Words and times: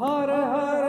हर 0.00 0.30
हर 0.30 0.85